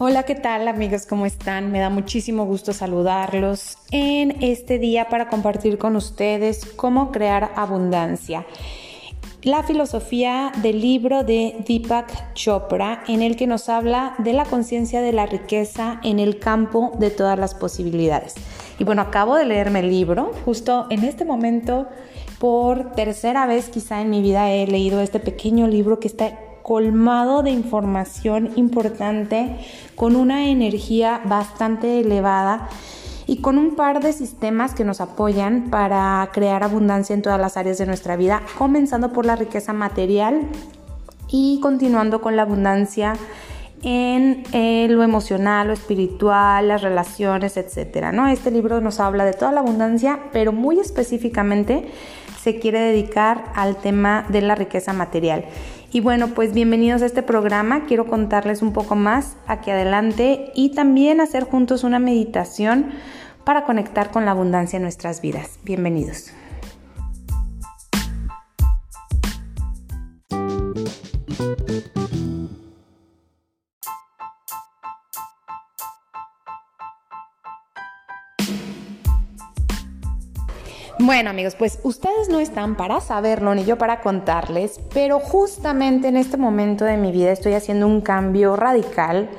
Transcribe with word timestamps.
Hola, 0.00 0.22
¿qué 0.22 0.36
tal 0.36 0.68
amigos? 0.68 1.06
¿Cómo 1.06 1.26
están? 1.26 1.72
Me 1.72 1.80
da 1.80 1.90
muchísimo 1.90 2.46
gusto 2.46 2.72
saludarlos 2.72 3.78
en 3.90 4.44
este 4.44 4.78
día 4.78 5.08
para 5.08 5.28
compartir 5.28 5.76
con 5.76 5.96
ustedes 5.96 6.64
cómo 6.76 7.10
crear 7.10 7.50
abundancia. 7.56 8.46
La 9.42 9.64
filosofía 9.64 10.52
del 10.62 10.80
libro 10.80 11.24
de 11.24 11.64
Deepak 11.66 12.32
Chopra 12.34 13.02
en 13.08 13.22
el 13.22 13.34
que 13.34 13.48
nos 13.48 13.68
habla 13.68 14.14
de 14.18 14.34
la 14.34 14.44
conciencia 14.44 15.02
de 15.02 15.12
la 15.12 15.26
riqueza 15.26 16.00
en 16.04 16.20
el 16.20 16.38
campo 16.38 16.92
de 17.00 17.10
todas 17.10 17.36
las 17.36 17.56
posibilidades. 17.56 18.34
Y 18.78 18.84
bueno, 18.84 19.02
acabo 19.02 19.34
de 19.34 19.46
leerme 19.46 19.80
el 19.80 19.90
libro, 19.90 20.30
justo 20.44 20.86
en 20.90 21.02
este 21.02 21.24
momento, 21.24 21.88
por 22.38 22.92
tercera 22.92 23.46
vez 23.46 23.68
quizá 23.68 24.00
en 24.00 24.10
mi 24.10 24.22
vida 24.22 24.48
he 24.48 24.64
leído 24.68 25.00
este 25.00 25.18
pequeño 25.18 25.66
libro 25.66 25.98
que 25.98 26.06
está 26.06 26.38
colmado 26.68 27.42
de 27.42 27.50
información 27.50 28.50
importante, 28.56 29.56
con 29.96 30.16
una 30.16 30.50
energía 30.50 31.22
bastante 31.24 32.00
elevada 32.00 32.68
y 33.26 33.38
con 33.40 33.56
un 33.56 33.74
par 33.74 34.02
de 34.02 34.12
sistemas 34.12 34.74
que 34.74 34.84
nos 34.84 35.00
apoyan 35.00 35.70
para 35.70 36.28
crear 36.30 36.62
abundancia 36.62 37.14
en 37.14 37.22
todas 37.22 37.40
las 37.40 37.56
áreas 37.56 37.78
de 37.78 37.86
nuestra 37.86 38.16
vida, 38.16 38.42
comenzando 38.58 39.14
por 39.14 39.24
la 39.24 39.34
riqueza 39.34 39.72
material 39.72 40.42
y 41.30 41.58
continuando 41.62 42.20
con 42.20 42.36
la 42.36 42.42
abundancia 42.42 43.14
en 43.80 44.42
eh, 44.52 44.88
lo 44.90 45.02
emocional, 45.02 45.68
lo 45.68 45.72
espiritual, 45.72 46.68
las 46.68 46.82
relaciones, 46.82 47.56
etcétera, 47.56 48.12
¿no? 48.12 48.28
Este 48.28 48.50
libro 48.50 48.82
nos 48.82 49.00
habla 49.00 49.24
de 49.24 49.32
toda 49.32 49.52
la 49.52 49.60
abundancia, 49.60 50.18
pero 50.32 50.52
muy 50.52 50.80
específicamente 50.80 51.88
se 52.42 52.58
quiere 52.58 52.80
dedicar 52.80 53.52
al 53.54 53.76
tema 53.76 54.26
de 54.28 54.42
la 54.42 54.54
riqueza 54.54 54.92
material. 54.92 55.46
Y 55.90 56.00
bueno, 56.00 56.28
pues 56.28 56.52
bienvenidos 56.52 57.00
a 57.00 57.06
este 57.06 57.22
programa. 57.22 57.86
Quiero 57.86 58.06
contarles 58.06 58.60
un 58.60 58.74
poco 58.74 58.94
más 58.94 59.36
aquí 59.46 59.70
adelante 59.70 60.52
y 60.54 60.74
también 60.74 61.20
hacer 61.20 61.44
juntos 61.44 61.82
una 61.82 61.98
meditación 61.98 62.90
para 63.44 63.64
conectar 63.64 64.10
con 64.10 64.26
la 64.26 64.32
abundancia 64.32 64.76
en 64.76 64.82
nuestras 64.82 65.22
vidas. 65.22 65.58
Bienvenidos. 65.64 66.30
Bueno 81.08 81.30
amigos, 81.30 81.54
pues 81.54 81.78
ustedes 81.84 82.28
no 82.28 82.38
están 82.38 82.76
para 82.76 83.00
saberlo 83.00 83.54
ni 83.54 83.64
yo 83.64 83.78
para 83.78 84.02
contarles, 84.02 84.78
pero 84.92 85.20
justamente 85.20 86.08
en 86.08 86.18
este 86.18 86.36
momento 86.36 86.84
de 86.84 86.98
mi 86.98 87.12
vida 87.12 87.32
estoy 87.32 87.54
haciendo 87.54 87.86
un 87.86 88.02
cambio 88.02 88.56
radical 88.56 89.30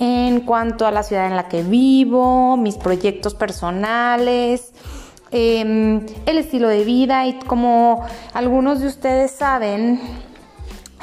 en 0.00 0.40
cuanto 0.40 0.84
a 0.84 0.90
la 0.90 1.04
ciudad 1.04 1.28
en 1.28 1.36
la 1.36 1.46
que 1.46 1.62
vivo, 1.62 2.56
mis 2.56 2.74
proyectos 2.74 3.34
personales, 3.36 4.72
em, 5.30 6.04
el 6.26 6.38
estilo 6.38 6.66
de 6.66 6.82
vida 6.82 7.24
y 7.24 7.34
como 7.38 8.04
algunos 8.34 8.80
de 8.80 8.88
ustedes 8.88 9.30
saben, 9.30 10.00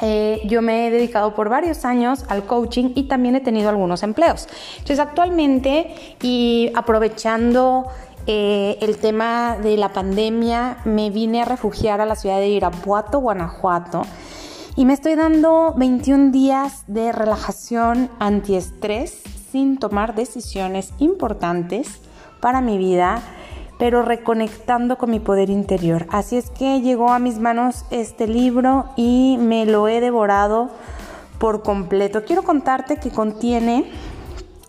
eh, 0.02 0.42
yo 0.46 0.62
me 0.62 0.86
he 0.86 0.90
dedicado 0.90 1.34
por 1.34 1.48
varios 1.48 1.84
años 1.84 2.24
al 2.28 2.44
coaching 2.44 2.92
y 2.94 3.04
también 3.04 3.36
he 3.36 3.40
tenido 3.40 3.68
algunos 3.68 4.02
empleos. 4.02 4.48
Entonces 4.72 4.98
actualmente 4.98 5.94
y 6.22 6.70
aprovechando 6.74 7.86
eh, 8.32 8.78
el 8.80 8.98
tema 8.98 9.56
de 9.60 9.76
la 9.76 9.88
pandemia, 9.88 10.76
me 10.84 11.10
vine 11.10 11.42
a 11.42 11.44
refugiar 11.44 12.00
a 12.00 12.06
la 12.06 12.14
ciudad 12.14 12.38
de 12.38 12.46
Irapuato, 12.46 13.18
Guanajuato, 13.18 14.02
y 14.76 14.84
me 14.84 14.92
estoy 14.92 15.16
dando 15.16 15.74
21 15.76 16.30
días 16.30 16.84
de 16.86 17.10
relajación 17.10 18.08
antiestrés 18.20 19.20
sin 19.50 19.78
tomar 19.78 20.14
decisiones 20.14 20.92
importantes 20.98 22.02
para 22.38 22.60
mi 22.60 22.78
vida, 22.78 23.20
pero 23.80 24.02
reconectando 24.02 24.96
con 24.96 25.10
mi 25.10 25.18
poder 25.18 25.50
interior. 25.50 26.06
Así 26.08 26.36
es 26.36 26.50
que 26.50 26.82
llegó 26.82 27.10
a 27.10 27.18
mis 27.18 27.40
manos 27.40 27.84
este 27.90 28.28
libro 28.28 28.90
y 28.94 29.38
me 29.40 29.66
lo 29.66 29.88
he 29.88 30.00
devorado 30.00 30.70
por 31.40 31.64
completo. 31.64 32.22
Quiero 32.24 32.44
contarte 32.44 32.98
que 32.98 33.10
contiene 33.10 33.90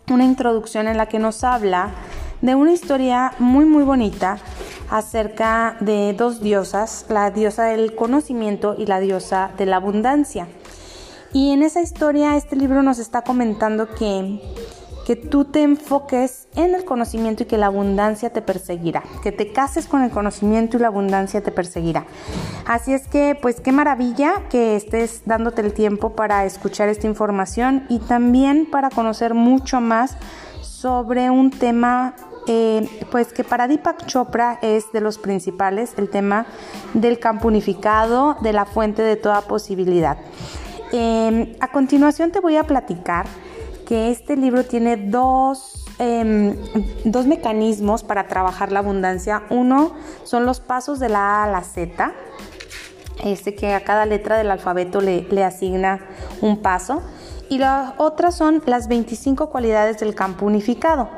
una 0.09 0.25
introducción 0.25 0.87
en 0.87 0.97
la 0.97 1.05
que 1.05 1.19
nos 1.19 1.43
habla 1.43 1.91
de 2.41 2.55
una 2.55 2.71
historia 2.71 3.33
muy 3.39 3.65
muy 3.65 3.83
bonita 3.83 4.37
acerca 4.89 5.77
de 5.79 6.13
dos 6.13 6.41
diosas, 6.41 7.05
la 7.09 7.31
diosa 7.31 7.63
del 7.65 7.95
conocimiento 7.95 8.75
y 8.77 8.85
la 8.85 8.99
diosa 8.99 9.51
de 9.57 9.65
la 9.65 9.77
abundancia. 9.77 10.47
Y 11.33 11.51
en 11.51 11.63
esa 11.63 11.81
historia 11.81 12.35
este 12.35 12.57
libro 12.57 12.83
nos 12.83 12.99
está 12.99 13.21
comentando 13.21 13.87
que, 13.87 14.41
que 15.05 15.15
tú 15.15 15.45
te 15.45 15.63
enfoques 15.63 16.49
en 16.55 16.75
el 16.75 16.83
conocimiento 16.83 17.43
y 17.43 17.45
que 17.45 17.57
la 17.57 17.67
abundancia 17.67 18.31
te 18.31 18.41
perseguirá, 18.41 19.01
que 19.23 19.31
te 19.31 19.53
cases 19.53 19.87
con 19.87 20.01
el 20.01 20.11
conocimiento 20.11 20.75
y 20.75 20.81
la 20.81 20.87
abundancia 20.87 21.41
te 21.41 21.53
perseguirá. 21.53 22.05
Así 22.65 22.93
es 22.93 23.07
que 23.07 23.37
pues 23.41 23.61
qué 23.61 23.71
maravilla 23.71 24.49
que 24.49 24.75
estés 24.75 25.21
dándote 25.25 25.61
el 25.61 25.73
tiempo 25.73 26.17
para 26.17 26.43
escuchar 26.43 26.89
esta 26.89 27.07
información 27.07 27.85
y 27.87 27.99
también 27.99 28.67
para 28.69 28.89
conocer 28.89 29.33
mucho 29.33 29.79
más 29.79 30.17
sobre 30.61 31.29
un 31.29 31.49
tema 31.51 32.13
eh, 32.47 32.89
pues 33.11 33.33
que 33.33 33.43
para 33.43 33.67
Deepak 33.67 34.05
Chopra 34.07 34.57
es 34.61 34.91
de 34.91 35.01
los 35.01 35.17
principales 35.17 35.93
el 35.97 36.09
tema 36.09 36.45
del 36.93 37.19
campo 37.19 37.47
unificado, 37.47 38.35
de 38.41 38.53
la 38.53 38.65
fuente 38.65 39.01
de 39.01 39.15
toda 39.15 39.41
posibilidad. 39.41 40.17
Em, 40.91 41.55
a 41.59 41.71
continuación 41.71 42.31
te 42.31 42.39
voy 42.39 42.57
a 42.57 42.63
platicar 42.63 43.25
que 43.85 44.11
este 44.11 44.35
libro 44.35 44.65
tiene 44.65 44.97
dos, 44.97 45.85
em, 45.99 46.57
dos 47.05 47.27
mecanismos 47.27 48.03
para 48.03 48.27
trabajar 48.27 48.71
la 48.71 48.79
abundancia. 48.79 49.43
Uno 49.49 49.93
son 50.23 50.45
los 50.45 50.59
pasos 50.59 50.99
de 50.99 51.09
la 51.09 51.19
A 51.19 51.43
a 51.43 51.47
la 51.47 51.63
Z, 51.63 52.11
este 53.23 53.53
que 53.55 53.73
a 53.73 53.83
cada 53.83 54.05
letra 54.05 54.37
del 54.37 54.49
alfabeto 54.49 54.99
le, 54.99 55.27
le 55.29 55.43
asigna 55.43 55.99
un 56.41 56.61
paso. 56.61 57.03
Y 57.49 57.57
la 57.57 57.95
otra 57.97 58.31
son 58.31 58.63
las 58.65 58.87
25 58.87 59.49
cualidades 59.49 59.99
del 59.99 60.15
campo 60.15 60.45
unificado. 60.45 61.09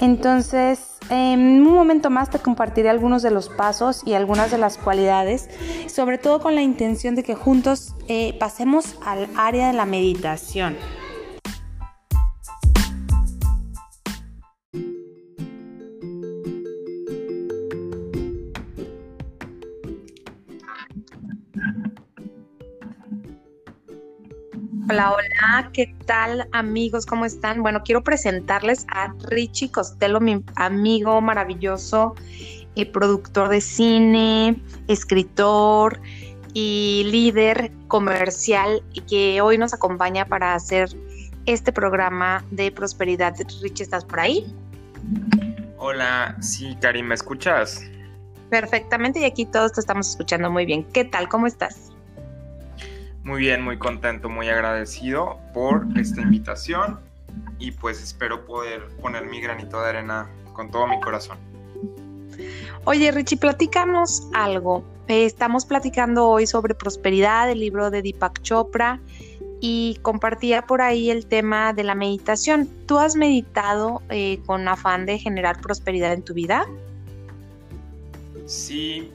Entonces, 0.00 0.98
en 1.10 1.66
un 1.66 1.74
momento 1.74 2.08
más 2.08 2.30
te 2.30 2.38
compartiré 2.38 2.88
algunos 2.88 3.22
de 3.22 3.30
los 3.30 3.48
pasos 3.48 4.02
y 4.06 4.14
algunas 4.14 4.50
de 4.50 4.58
las 4.58 4.78
cualidades, 4.78 5.48
sobre 5.88 6.18
todo 6.18 6.40
con 6.40 6.54
la 6.54 6.62
intención 6.62 7.14
de 7.14 7.22
que 7.22 7.34
juntos 7.34 7.94
eh, 8.08 8.36
pasemos 8.38 8.96
al 9.04 9.28
área 9.36 9.66
de 9.68 9.72
la 9.74 9.84
meditación. 9.84 10.76
Hola, 24.90 25.12
hola, 25.12 25.70
¿qué 25.72 25.94
tal 26.04 26.48
amigos? 26.50 27.06
¿Cómo 27.06 27.24
están? 27.24 27.62
Bueno, 27.62 27.82
quiero 27.84 28.02
presentarles 28.02 28.86
a 28.88 29.14
Richie 29.28 29.70
Costello, 29.70 30.18
mi 30.18 30.44
amigo 30.56 31.20
maravilloso, 31.20 32.16
eh, 32.74 32.86
productor 32.86 33.50
de 33.50 33.60
cine, 33.60 34.60
escritor 34.88 36.00
y 36.54 37.04
líder 37.08 37.70
comercial 37.86 38.82
y 38.92 39.02
que 39.02 39.40
hoy 39.40 39.58
nos 39.58 39.72
acompaña 39.72 40.24
para 40.24 40.54
hacer 40.54 40.88
este 41.46 41.70
programa 41.72 42.44
de 42.50 42.72
prosperidad. 42.72 43.36
Richie, 43.62 43.84
¿estás 43.84 44.04
por 44.04 44.18
ahí? 44.18 44.52
Hola, 45.78 46.36
sí, 46.40 46.76
Karim, 46.80 47.06
¿me 47.06 47.14
escuchas? 47.14 47.80
Perfectamente 48.50 49.20
y 49.20 49.24
aquí 49.24 49.46
todos 49.46 49.70
te 49.72 49.82
estamos 49.82 50.08
escuchando 50.08 50.50
muy 50.50 50.66
bien. 50.66 50.82
¿Qué 50.82 51.04
tal? 51.04 51.28
¿Cómo 51.28 51.46
estás? 51.46 51.89
Muy 53.24 53.40
bien, 53.40 53.62
muy 53.62 53.78
contento, 53.78 54.28
muy 54.28 54.48
agradecido 54.48 55.38
por 55.52 55.86
esta 55.96 56.22
invitación 56.22 57.00
y 57.58 57.72
pues 57.72 58.02
espero 58.02 58.44
poder 58.44 58.88
poner 59.00 59.26
mi 59.26 59.40
granito 59.40 59.80
de 59.80 59.88
arena 59.90 60.28
con 60.54 60.70
todo 60.70 60.86
mi 60.86 60.98
corazón. 61.00 61.38
Oye, 62.84 63.10
Richie, 63.12 63.36
platícanos 63.36 64.28
algo. 64.32 64.84
Eh, 65.06 65.26
estamos 65.26 65.66
platicando 65.66 66.28
hoy 66.28 66.46
sobre 66.46 66.74
prosperidad, 66.74 67.50
el 67.50 67.60
libro 67.60 67.90
de 67.90 68.00
Deepak 68.00 68.40
Chopra, 68.42 69.00
y 69.60 69.98
compartía 70.00 70.62
por 70.62 70.80
ahí 70.80 71.10
el 71.10 71.26
tema 71.26 71.74
de 71.74 71.84
la 71.84 71.94
meditación. 71.94 72.68
¿Tú 72.86 72.98
has 72.98 73.16
meditado 73.16 74.02
eh, 74.08 74.40
con 74.46 74.66
afán 74.66 75.04
de 75.04 75.18
generar 75.18 75.60
prosperidad 75.60 76.14
en 76.14 76.22
tu 76.22 76.32
vida? 76.32 76.66
Sí, 78.46 79.12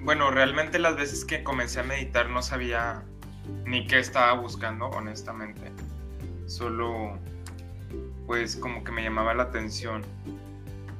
bueno, 0.00 0.30
realmente 0.30 0.78
las 0.78 0.96
veces 0.96 1.24
que 1.24 1.42
comencé 1.42 1.80
a 1.80 1.82
meditar 1.82 2.30
no 2.30 2.40
sabía 2.40 3.02
ni 3.64 3.86
qué 3.86 3.98
estaba 3.98 4.32
buscando, 4.40 4.86
honestamente. 4.86 5.72
Solo, 6.46 7.18
pues 8.26 8.56
como 8.56 8.84
que 8.84 8.92
me 8.92 9.02
llamaba 9.02 9.34
la 9.34 9.44
atención. 9.44 10.02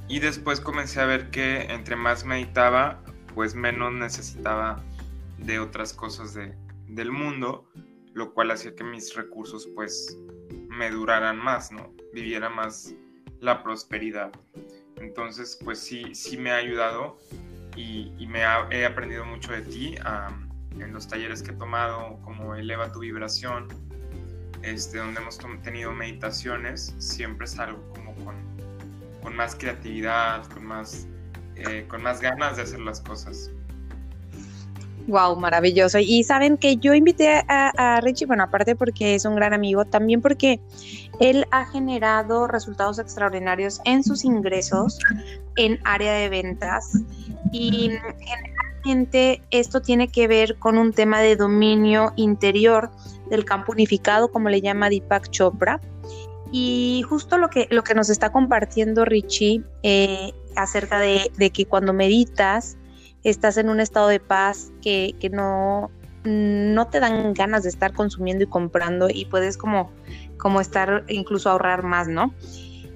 Y 0.08 0.20
después 0.20 0.60
comencé 0.60 1.00
a 1.00 1.06
ver 1.06 1.30
que 1.30 1.62
entre 1.72 1.96
más 1.96 2.24
meditaba, 2.24 3.02
pues 3.34 3.54
menos 3.54 3.92
necesitaba 3.92 4.82
de 5.38 5.58
otras 5.60 5.92
cosas 5.92 6.34
de, 6.34 6.54
del 6.88 7.12
mundo, 7.12 7.68
lo 8.14 8.32
cual 8.32 8.50
hacía 8.50 8.74
que 8.74 8.84
mis 8.84 9.14
recursos 9.14 9.68
pues 9.74 10.18
me 10.68 10.90
duraran 10.90 11.38
más, 11.38 11.70
¿no? 11.70 11.92
Viviera 12.12 12.48
más 12.48 12.94
la 13.40 13.62
prosperidad. 13.62 14.32
Entonces, 14.96 15.58
pues 15.62 15.78
sí, 15.78 16.14
sí 16.14 16.36
me 16.36 16.50
ha 16.50 16.56
ayudado 16.56 17.18
y, 17.76 18.26
me 18.26 18.40
he 18.70 18.84
aprendido 18.84 19.24
mucho 19.24 19.52
de 19.52 19.62
ti 19.62 19.94
en 20.80 20.92
los 20.92 21.08
talleres 21.08 21.42
que 21.42 21.50
he 21.50 21.54
tomado, 21.54 22.18
como 22.22 22.54
eleva 22.54 22.92
tu 22.92 23.00
vibración, 23.00 23.68
este, 24.62 24.98
donde 24.98 25.20
hemos 25.20 25.38
tenido 25.62 25.92
meditaciones, 25.92 26.94
siempre 26.98 27.46
salgo 27.46 27.80
como 27.94 28.14
con, 28.24 28.34
con 29.22 29.36
más 29.36 29.54
creatividad, 29.54 30.44
con 30.46 30.64
más, 30.64 31.06
eh, 31.56 31.86
con 31.88 32.02
más 32.02 32.20
ganas 32.20 32.56
de 32.56 32.62
hacer 32.62 32.80
las 32.80 33.00
cosas. 33.00 33.50
Wow, 35.08 35.36
maravilloso. 35.36 35.98
Y 35.98 36.22
saben 36.22 36.58
que 36.58 36.76
yo 36.76 36.92
invité 36.92 37.42
a, 37.48 37.98
Richie, 38.02 38.26
bueno, 38.26 38.42
aparte 38.42 38.76
porque 38.76 39.14
es 39.14 39.24
un 39.24 39.36
gran 39.36 39.54
amigo, 39.54 39.86
también 39.86 40.20
porque 40.20 40.60
él 41.18 41.46
ha 41.50 41.64
generado 41.64 42.46
resultados 42.46 42.98
extraordinarios 42.98 43.80
en 43.86 44.04
sus 44.04 44.22
ingresos 44.26 44.98
en 45.56 45.80
área 45.84 46.12
de 46.12 46.28
ventas. 46.28 46.92
Y 47.52 47.92
generalmente 48.88 49.42
esto 49.50 49.82
tiene 49.82 50.08
que 50.08 50.28
ver 50.28 50.58
con 50.58 50.78
un 50.78 50.92
tema 50.92 51.20
de 51.20 51.36
dominio 51.36 52.12
interior 52.16 52.90
del 53.30 53.44
campo 53.44 53.72
unificado, 53.72 54.30
como 54.30 54.48
le 54.48 54.60
llama 54.60 54.88
Deepak 54.88 55.30
Chopra. 55.30 55.80
Y 56.50 57.04
justo 57.06 57.36
lo 57.36 57.50
que, 57.50 57.66
lo 57.70 57.82
que 57.82 57.94
nos 57.94 58.08
está 58.08 58.32
compartiendo 58.32 59.04
Richie 59.04 59.62
eh, 59.82 60.32
acerca 60.56 60.98
de, 60.98 61.30
de 61.36 61.50
que 61.50 61.66
cuando 61.66 61.92
meditas, 61.92 62.78
estás 63.24 63.58
en 63.58 63.68
un 63.68 63.80
estado 63.80 64.08
de 64.08 64.20
paz 64.20 64.72
que, 64.80 65.14
no, 65.30 65.90
no 66.24 66.86
te 66.86 67.00
dan 67.00 67.34
ganas 67.34 67.64
de 67.64 67.68
estar 67.68 67.92
consumiendo 67.92 68.44
y 68.44 68.46
comprando 68.46 69.08
y 69.10 69.26
puedes 69.26 69.58
como, 69.58 69.92
como 70.38 70.62
estar, 70.62 71.04
incluso 71.08 71.50
ahorrar 71.50 71.82
más, 71.82 72.08
¿no? 72.08 72.32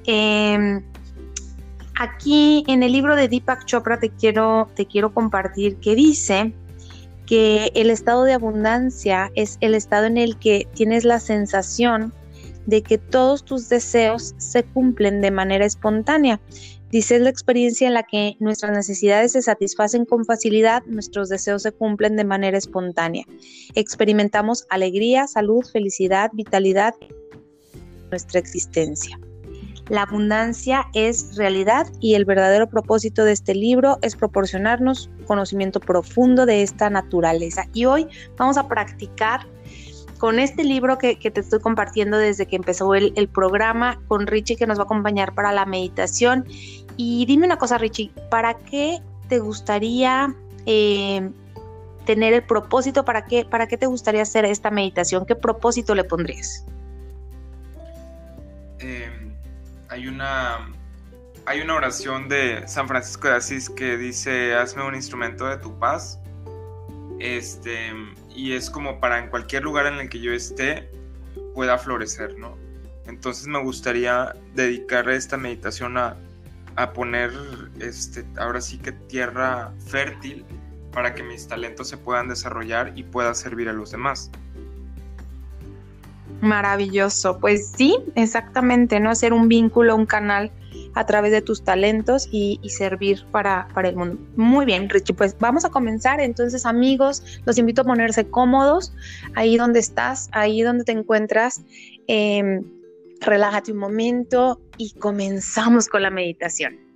Em, 0.07 0.83
aquí 1.99 2.65
en 2.67 2.83
el 2.83 2.93
libro 2.93 3.17
de 3.17 3.29
Deepak 3.29 3.65
Chopra 3.65 3.99
te 3.99 4.11
quiero, 4.11 4.69
te 4.75 4.87
quiero 4.87 5.13
compartir 5.13 5.77
que 5.77 5.95
dice 5.95 6.53
que 7.27 7.71
el 7.75 7.91
estado 7.91 8.25
de 8.25 8.33
abundancia 8.33 9.31
es 9.35 9.59
el 9.61 9.75
estado 9.75 10.07
en 10.07 10.19
el 10.19 10.37
que 10.39 10.69
tienes 10.75 11.05
la 11.05 11.21
sensación 11.21 12.13
de 12.67 12.83
que 12.83 12.99
todos 12.99 13.45
tus 13.45 13.69
deseos 13.69 14.35
se 14.39 14.63
cumplen 14.63 15.21
de 15.21 15.31
manera 15.31 15.65
espontánea. 15.65 16.41
Dice 16.91 17.17
es 17.17 17.23
la 17.23 17.31
experiencia 17.31 17.89
en 17.89 17.95
la 17.95 18.03
que 18.03 18.37
nuestras 18.39 18.77
necesidades 18.77 19.33
se 19.33 19.41
satisfacen 19.41 20.05
con 20.05 20.27
facilidad, 20.27 20.83
nuestros 20.85 21.31
deseos 21.31 21.63
se 21.63 21.73
cumplen 21.73 22.17
de 22.17 22.25
manera 22.25 22.59
espontánea. 22.59 23.25
Experimentamos 23.75 24.67
alegría, 24.69 25.27
salud, 25.27 25.65
felicidad, 25.65 26.31
vitalidad 26.35 26.95
en 27.01 28.11
nuestra 28.11 28.41
existencia. 28.41 29.19
La 29.89 30.03
abundancia 30.03 30.87
es 30.95 31.37
realidad 31.37 31.87
y 32.01 32.15
el 32.15 32.25
verdadero 32.25 32.69
propósito 32.69 33.25
de 33.25 33.33
este 33.33 33.55
libro 33.55 33.99
es 34.03 34.17
proporcionarnos 34.17 35.11
conocimiento 35.27 35.81
profundo 35.81 36.47
de 36.47 36.63
esta 36.63 36.89
naturaleza. 36.89 37.67
Y 37.75 37.87
hoy 37.87 38.07
vamos 38.37 38.57
a 38.57 38.69
practicar 38.69 39.47
con 40.19 40.39
este 40.39 40.63
libro 40.63 40.99
que, 40.99 41.17
te 41.17 41.41
estoy 41.41 41.59
compartiendo 41.59 42.17
desde 42.17 42.47
que 42.47 42.55
empezó 42.55 42.95
el, 42.95 43.29
programa, 43.29 44.01
con 44.07 44.29
Richie 44.29 44.57
que 44.57 44.69
nos 44.69 44.79
va 44.79 44.83
a 44.83 44.85
acompañar 44.85 45.35
para 45.35 45.51
la 45.53 45.67
meditación 45.67 46.47
y 46.97 47.27
dime 47.27 47.47
una 47.47 47.59
cosa, 47.59 47.77
Richie, 47.77 48.13
¿para 48.31 48.55
qué 48.55 49.01
te 49.29 49.41
gustaría 49.41 50.33
eh, 50.67 51.29
tener 52.05 52.35
el 52.35 52.45
propósito? 52.45 53.05
¿Para 53.05 53.25
qué, 53.25 53.45
¿Para 53.45 53.67
qué 53.67 53.77
te 53.77 53.87
gustaría 53.87 54.23
hacer 54.23 54.45
esta 54.45 54.71
meditación? 54.71 55.27
¿Qué 55.27 55.35
propósito 55.35 55.93
le 55.95 56.05
pondrías? 56.05 56.65
Hay 59.93 60.09
una 60.09 60.71
hay 61.45 61.61
una 61.61 61.75
oración 61.75 62.29
de 62.29 62.67
San 62.67 62.89
Francisco 62.89 63.29
de 63.29 63.35
Asís 63.35 63.69
que 63.69 63.99
dice 63.99 64.55
hazme 64.55 64.83
un 64.85 64.95
instrumento 64.95 65.47
de 65.47 65.59
tu 65.59 65.79
paz 65.79 66.19
este 67.19 67.93
y 68.35 68.53
es 68.53 68.71
como 68.71 69.01
para 69.01 69.19
en 69.19 69.29
cualquier 69.29 69.63
lugar 69.65 69.87
en 69.87 69.95
el 69.99 70.09
que 70.09 70.19
yo 70.19 70.33
esté 70.33 70.91
pueda 71.55 71.77
florecer 71.77 72.39
no 72.39 72.57
entonces 73.07 73.47
me 73.47 73.63
gustaría 73.63 74.35
dedicar 74.55 75.11
esta 75.11 75.37
meditación 75.37 75.99
a 75.99 76.17
a 76.77 76.95
poner 76.95 77.31
este, 77.81 78.25
ahora 78.39 78.63
sí 78.63 78.79
que 78.79 78.93
tierra 78.93 79.73
fértil 79.87 80.47
para 80.91 81.15
que 81.15 81.23
mis 81.23 81.47
talentos 81.47 81.89
se 81.89 81.99
puedan 81.99 82.29
desarrollar 82.29 82.93
y 82.97 83.03
pueda 83.03 83.35
servir 83.35 83.69
a 83.69 83.75
los 83.75 83.91
demás. 83.91 84.31
Maravilloso, 86.43 87.39
pues 87.39 87.69
sí, 87.69 87.97
exactamente, 88.17 88.99
¿no? 88.99 89.11
Hacer 89.11 89.33
un 89.33 89.47
vínculo, 89.47 89.95
un 89.95 90.07
canal 90.07 90.51
a 90.95 91.07
través 91.07 91.31
de 91.31 91.41
tus 91.41 91.63
talentos 91.63 92.29
y, 92.33 92.59
servir 92.69 93.25
para, 93.31 93.69
para, 93.73 93.91
el 93.91 93.97
mundo. 93.97 94.19
Muy 94.35 94.67
bien, 94.67 94.89
Richie, 94.89 95.15
pues 95.15 95.37
vamos 95.39 95.65
a 95.65 95.71
comenzar. 95.71 96.21
Entonces, 96.21 96.67
amigos, 96.67 97.23
los 97.45 97.59
invito 97.59 97.83
a 97.83 97.85
ponerse 97.85 98.29
cómodos 98.29 98.93
ahí 99.37 99.57
donde 99.57 99.79
estás, 99.79 100.31
ahí 100.33 100.63
donde 100.63 100.83
te 100.83 100.91
encuentras. 100.91 101.63
Em, 102.09 102.65
relájate 103.21 103.71
un 103.71 103.79
momento 103.79 104.61
y 104.79 104.95
comenzamos 104.95 105.87
con 105.87 106.03
la 106.03 106.11
meditación. 106.11 106.92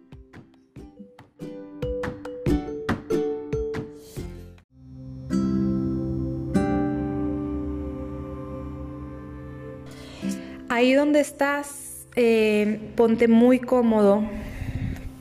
Ahí 10.76 10.92
donde 10.92 11.20
estás, 11.20 12.06
eh, 12.16 12.92
ponte 12.96 13.28
muy 13.28 13.60
cómodo, 13.60 14.22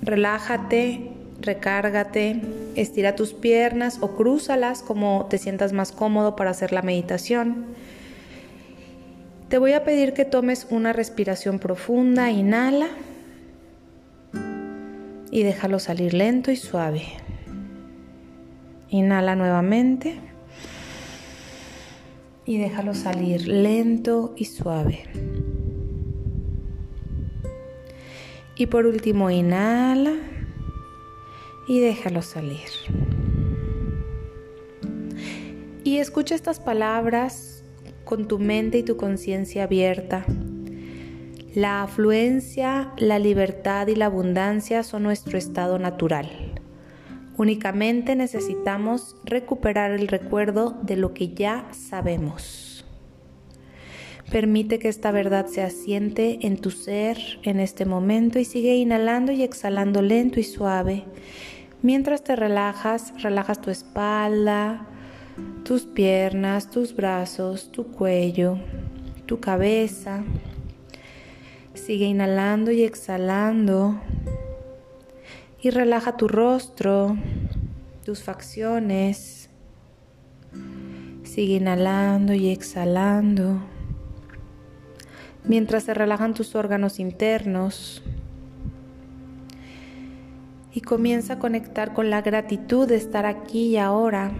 relájate, 0.01 1.11
recárgate, 1.39 2.41
estira 2.75 3.15
tus 3.15 3.33
piernas 3.33 3.99
o 4.01 4.17
crúzalas 4.17 4.81
como 4.81 5.27
te 5.29 5.37
sientas 5.37 5.71
más 5.71 5.93
cómodo 5.93 6.35
para 6.35 6.49
hacer 6.49 6.73
la 6.73 6.81
meditación. 6.81 7.67
Te 9.47 9.57
voy 9.57 9.71
a 9.71 9.85
pedir 9.85 10.11
que 10.11 10.25
tomes 10.25 10.67
una 10.71 10.91
respiración 10.91 11.59
profunda, 11.59 12.31
inhala 12.31 12.89
y 15.31 15.43
déjalo 15.43 15.79
salir 15.79 16.15
lento 16.15 16.51
y 16.51 16.57
suave. 16.57 17.03
Inhala 18.89 19.37
nuevamente 19.37 20.19
y 22.45 22.57
déjalo 22.57 22.93
salir 22.93 23.47
lento 23.47 24.33
y 24.37 24.45
suave. 24.45 25.03
Y 28.57 28.67
por 28.67 28.85
último, 28.85 29.29
inhala 29.29 30.15
y 31.67 31.79
déjalo 31.79 32.21
salir. 32.21 32.69
Y 35.83 35.97
escucha 35.97 36.35
estas 36.35 36.59
palabras 36.59 37.63
con 38.05 38.27
tu 38.27 38.39
mente 38.39 38.77
y 38.77 38.83
tu 38.83 38.97
conciencia 38.97 39.63
abierta. 39.63 40.25
La 41.53 41.83
afluencia, 41.83 42.91
la 42.97 43.19
libertad 43.19 43.87
y 43.87 43.95
la 43.95 44.07
abundancia 44.07 44.83
son 44.83 45.03
nuestro 45.03 45.37
estado 45.37 45.79
natural. 45.79 46.29
Únicamente 47.37 48.15
necesitamos 48.15 49.15
recuperar 49.25 49.91
el 49.91 50.07
recuerdo 50.07 50.77
de 50.83 50.95
lo 50.95 51.13
que 51.13 51.33
ya 51.33 51.67
sabemos. 51.71 52.74
Permite 54.35 54.79
que 54.79 54.89
esta 54.89 55.11
verdad 55.11 55.45
se 55.45 55.61
asiente 55.61 56.39
en 56.41 56.57
tu 56.57 56.69
ser 56.69 57.17
en 57.43 57.61
este 57.61 57.85
momento 57.85 58.37
y 58.37 58.43
sigue 58.43 58.75
inhalando 58.75 59.31
y 59.31 59.43
exhalando 59.43 60.01
lento 60.01 60.41
y 60.41 60.43
suave. 60.43 61.05
Mientras 61.81 62.21
te 62.21 62.35
relajas, 62.35 63.13
relajas 63.23 63.61
tu 63.61 63.71
espalda, 63.71 64.87
tus 65.63 65.85
piernas, 65.85 66.69
tus 66.69 66.93
brazos, 66.97 67.71
tu 67.71 67.87
cuello, 67.93 68.57
tu 69.25 69.39
cabeza. 69.39 70.25
Sigue 71.73 72.03
inhalando 72.03 72.71
y 72.71 72.83
exhalando. 72.83 74.01
Y 75.61 75.69
relaja 75.69 76.17
tu 76.17 76.27
rostro, 76.27 77.15
tus 78.03 78.21
facciones. 78.21 79.49
Sigue 81.23 81.53
inhalando 81.53 82.33
y 82.33 82.49
exhalando. 82.49 83.74
Mientras 85.47 85.83
se 85.83 85.93
relajan 85.93 86.33
tus 86.33 86.55
órganos 86.55 86.99
internos. 86.99 88.03
Y 90.73 90.81
comienza 90.81 91.33
a 91.33 91.39
conectar 91.39 91.93
con 91.93 92.09
la 92.09 92.21
gratitud 92.21 92.87
de 92.87 92.95
estar 92.95 93.25
aquí 93.25 93.67
y 93.67 93.77
ahora 93.77 94.31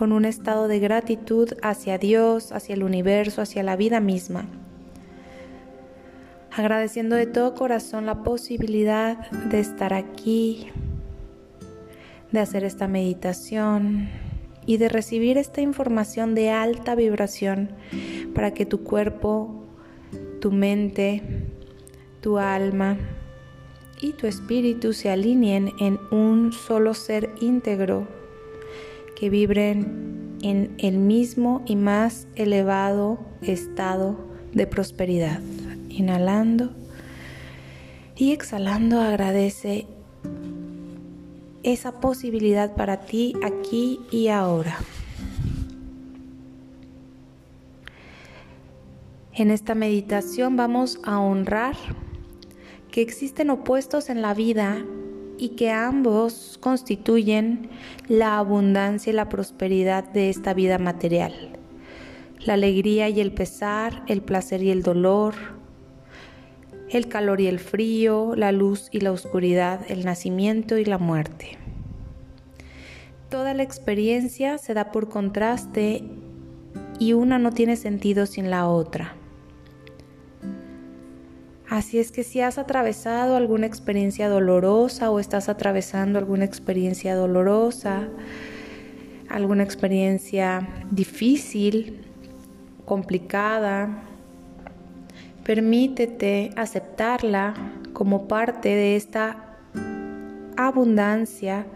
con 0.00 0.12
un 0.12 0.24
estado 0.24 0.66
de 0.66 0.78
gratitud 0.80 1.50
hacia 1.62 1.98
Dios, 1.98 2.52
hacia 2.52 2.74
el 2.74 2.82
universo, 2.82 3.42
hacia 3.42 3.62
la 3.62 3.76
vida 3.76 4.00
misma. 4.00 4.46
Agradeciendo 6.50 7.16
de 7.16 7.26
todo 7.26 7.54
corazón 7.54 8.06
la 8.06 8.22
posibilidad 8.22 9.30
de 9.30 9.60
estar 9.60 9.92
aquí, 9.92 10.68
de 12.32 12.40
hacer 12.40 12.64
esta 12.64 12.88
meditación 12.88 14.08
y 14.64 14.78
de 14.78 14.88
recibir 14.88 15.36
esta 15.36 15.60
información 15.60 16.34
de 16.34 16.50
alta 16.50 16.94
vibración 16.94 17.70
para 18.34 18.52
que 18.52 18.64
tu 18.64 18.82
cuerpo 18.82 19.59
tu 20.40 20.50
mente, 20.50 21.22
tu 22.20 22.38
alma 22.38 22.96
y 24.00 24.12
tu 24.12 24.26
espíritu 24.26 24.92
se 24.92 25.10
alineen 25.10 25.72
en 25.78 25.98
un 26.10 26.52
solo 26.52 26.94
ser 26.94 27.30
íntegro, 27.40 28.08
que 29.14 29.28
vibren 29.28 30.38
en 30.42 30.74
el 30.78 30.96
mismo 30.96 31.62
y 31.66 31.76
más 31.76 32.26
elevado 32.34 33.18
estado 33.42 34.16
de 34.52 34.66
prosperidad. 34.66 35.40
Inhalando 35.90 36.70
y 38.16 38.32
exhalando 38.32 39.00
agradece 39.00 39.86
esa 41.62 42.00
posibilidad 42.00 42.74
para 42.74 43.00
ti 43.00 43.34
aquí 43.42 44.00
y 44.10 44.28
ahora. 44.28 44.78
En 49.40 49.50
esta 49.50 49.74
meditación 49.74 50.56
vamos 50.56 51.00
a 51.02 51.18
honrar 51.18 51.74
que 52.90 53.00
existen 53.00 53.48
opuestos 53.48 54.10
en 54.10 54.20
la 54.20 54.34
vida 54.34 54.84
y 55.38 55.56
que 55.56 55.70
ambos 55.70 56.58
constituyen 56.60 57.70
la 58.06 58.36
abundancia 58.36 59.10
y 59.10 59.16
la 59.16 59.30
prosperidad 59.30 60.04
de 60.04 60.28
esta 60.28 60.52
vida 60.52 60.76
material. 60.76 61.32
La 62.44 62.52
alegría 62.52 63.08
y 63.08 63.18
el 63.18 63.32
pesar, 63.32 64.02
el 64.08 64.20
placer 64.20 64.62
y 64.62 64.70
el 64.70 64.82
dolor, 64.82 65.34
el 66.90 67.08
calor 67.08 67.40
y 67.40 67.46
el 67.46 67.60
frío, 67.60 68.34
la 68.36 68.52
luz 68.52 68.90
y 68.92 69.00
la 69.00 69.10
oscuridad, 69.10 69.80
el 69.88 70.04
nacimiento 70.04 70.76
y 70.76 70.84
la 70.84 70.98
muerte. 70.98 71.56
Toda 73.30 73.54
la 73.54 73.62
experiencia 73.62 74.58
se 74.58 74.74
da 74.74 74.92
por 74.92 75.08
contraste 75.08 76.04
y 76.98 77.14
una 77.14 77.38
no 77.38 77.52
tiene 77.52 77.76
sentido 77.76 78.26
sin 78.26 78.50
la 78.50 78.68
otra. 78.68 79.16
Así 81.70 82.00
es 82.00 82.10
que 82.10 82.24
si 82.24 82.40
has 82.40 82.58
atravesado 82.58 83.36
alguna 83.36 83.64
experiencia 83.64 84.28
dolorosa 84.28 85.08
o 85.08 85.20
estás 85.20 85.48
atravesando 85.48 86.18
alguna 86.18 86.44
experiencia 86.44 87.14
dolorosa, 87.14 88.08
alguna 89.28 89.62
experiencia 89.62 90.68
difícil, 90.90 92.00
complicada, 92.84 94.02
permítete 95.44 96.50
aceptarla 96.56 97.54
como 97.92 98.26
parte 98.26 98.70
de 98.70 98.96
esta 98.96 99.56
abundancia 100.56 101.66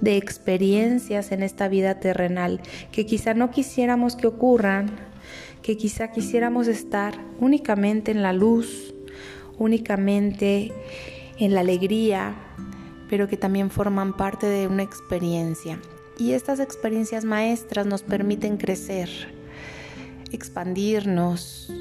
de 0.00 0.16
experiencias 0.16 1.30
en 1.30 1.44
esta 1.44 1.68
vida 1.68 2.00
terrenal 2.00 2.60
que 2.90 3.06
quizá 3.06 3.34
no 3.34 3.52
quisiéramos 3.52 4.16
que 4.16 4.26
ocurran, 4.26 4.90
que 5.62 5.76
quizá 5.76 6.08
quisiéramos 6.10 6.66
estar 6.66 7.14
únicamente 7.38 8.10
en 8.10 8.24
la 8.24 8.32
luz, 8.32 8.93
únicamente 9.58 10.72
en 11.38 11.54
la 11.54 11.60
alegría, 11.60 12.34
pero 13.08 13.28
que 13.28 13.36
también 13.36 13.70
forman 13.70 14.16
parte 14.16 14.46
de 14.46 14.66
una 14.66 14.82
experiencia. 14.82 15.78
Y 16.18 16.32
estas 16.32 16.60
experiencias 16.60 17.24
maestras 17.24 17.86
nos 17.86 18.02
permiten 18.02 18.56
crecer, 18.56 19.08
expandirnos, 20.32 21.72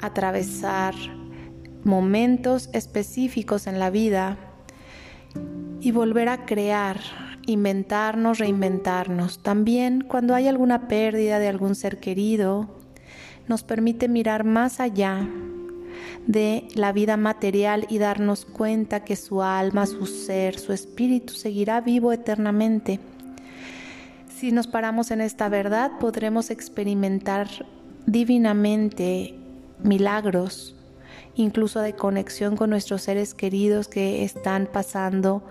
atravesar 0.00 0.94
momentos 1.84 2.68
específicos 2.72 3.66
en 3.66 3.78
la 3.78 3.90
vida 3.90 4.36
y 5.80 5.92
volver 5.92 6.28
a 6.28 6.44
crear, 6.44 6.98
inventarnos, 7.46 8.38
reinventarnos. 8.38 9.42
También 9.42 10.02
cuando 10.02 10.34
hay 10.34 10.48
alguna 10.48 10.88
pérdida 10.88 11.38
de 11.38 11.48
algún 11.48 11.74
ser 11.76 11.98
querido, 11.98 12.68
nos 13.46 13.62
permite 13.62 14.08
mirar 14.08 14.44
más 14.44 14.80
allá 14.80 15.26
de 16.26 16.68
la 16.74 16.92
vida 16.92 17.16
material 17.16 17.86
y 17.88 17.98
darnos 17.98 18.44
cuenta 18.44 19.04
que 19.04 19.16
su 19.16 19.42
alma, 19.42 19.86
su 19.86 20.06
ser, 20.06 20.58
su 20.58 20.72
espíritu 20.72 21.32
seguirá 21.34 21.80
vivo 21.80 22.12
eternamente. 22.12 23.00
Si 24.34 24.52
nos 24.52 24.66
paramos 24.66 25.10
en 25.10 25.20
esta 25.20 25.48
verdad, 25.48 25.92
podremos 25.98 26.50
experimentar 26.50 27.48
divinamente 28.06 29.34
milagros, 29.82 30.76
incluso 31.34 31.80
de 31.80 31.94
conexión 31.94 32.56
con 32.56 32.70
nuestros 32.70 33.02
seres 33.02 33.34
queridos 33.34 33.88
que 33.88 34.24
están 34.24 34.68
pasando 34.72 35.42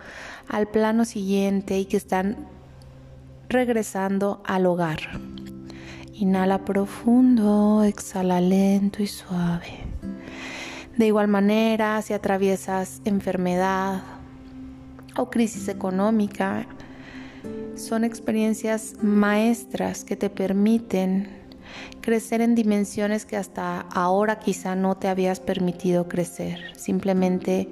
al 0.48 0.68
plano 0.68 1.06
siguiente 1.06 1.80
y 1.80 1.86
que 1.86 1.98
están 1.98 2.48
regresando 3.50 4.42
al 4.46 4.66
hogar. 4.66 5.00
Inhala 6.14 6.66
profundo, 6.66 7.84
exhala 7.84 8.42
lento 8.42 9.04
y 9.04 9.08
suave. 9.08 9.97
De 10.98 11.06
igual 11.06 11.28
manera, 11.28 12.02
si 12.02 12.14
atraviesas 12.14 13.02
enfermedad 13.06 14.02
o 15.16 15.30
crisis 15.30 15.68
económica, 15.68 16.66
son 17.76 18.04
experiencias 18.04 18.96
maestras 19.04 20.04
que 20.04 20.16
te 20.16 20.32
permiten 20.32 21.30
crecer 22.02 22.42
en 22.42 22.56
dimensiones 22.56 23.26
que 23.26 23.38
hasta 23.38 23.82
ahora 23.82 24.40
quizá 24.40 24.76
no 24.76 24.96
te 24.96 25.08
habías 25.08 25.40
permitido 25.40 26.08
crecer. 26.08 26.76
Simplemente 26.76 27.70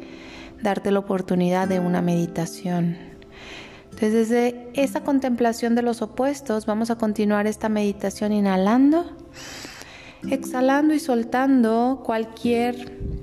darte 0.61 0.91
la 0.91 0.99
oportunidad 0.99 1.67
de 1.67 1.79
una 1.79 2.01
meditación. 2.01 2.97
Entonces, 3.85 4.29
desde 4.29 4.69
esa 4.73 5.03
contemplación 5.03 5.73
de 5.73 5.81
los 5.81 6.01
opuestos, 6.01 6.65
vamos 6.65 6.91
a 6.91 6.97
continuar 6.97 7.47
esta 7.47 7.69
meditación 7.69 8.33
inhalando, 8.33 9.05
exhalando 10.29 10.93
y 10.93 10.99
soltando 10.99 12.01
cualquier 12.05 13.14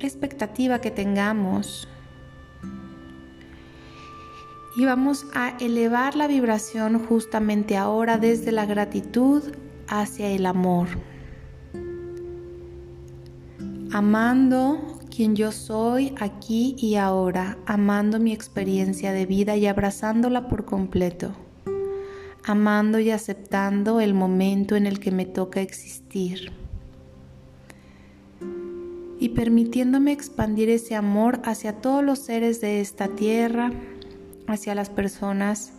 expectativa 0.00 0.80
que 0.80 0.90
tengamos. 0.90 1.88
Y 4.76 4.84
vamos 4.84 5.26
a 5.34 5.56
elevar 5.58 6.16
la 6.16 6.26
vibración 6.26 6.98
justamente 6.98 7.76
ahora 7.76 8.18
desde 8.18 8.52
la 8.52 8.66
gratitud 8.66 9.42
hacia 9.88 10.28
el 10.28 10.44
amor. 10.44 10.88
Amando 13.92 14.98
quien 15.14 15.34
yo 15.34 15.50
soy 15.50 16.14
aquí 16.20 16.76
y 16.78 16.96
ahora, 16.96 17.56
amando 17.64 18.20
mi 18.20 18.32
experiencia 18.32 19.12
de 19.12 19.24
vida 19.24 19.56
y 19.56 19.66
abrazándola 19.66 20.48
por 20.48 20.66
completo, 20.66 21.34
amando 22.44 22.98
y 22.98 23.10
aceptando 23.10 24.00
el 24.00 24.12
momento 24.12 24.76
en 24.76 24.84
el 24.86 25.00
que 25.00 25.12
me 25.12 25.24
toca 25.24 25.62
existir 25.62 26.52
y 29.26 29.30
permitiéndome 29.30 30.12
expandir 30.12 30.70
ese 30.70 30.94
amor 30.94 31.40
hacia 31.42 31.72
todos 31.72 32.04
los 32.04 32.20
seres 32.20 32.60
de 32.60 32.80
esta 32.80 33.08
tierra, 33.08 33.72
hacia 34.46 34.76
las 34.76 34.88
personas 34.88 35.72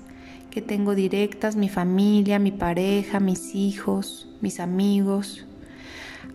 que 0.51 0.61
tengo 0.61 0.95
directas, 0.95 1.55
mi 1.55 1.69
familia, 1.69 2.39
mi 2.39 2.51
pareja, 2.51 3.21
mis 3.21 3.55
hijos, 3.55 4.27
mis 4.41 4.59
amigos, 4.59 5.45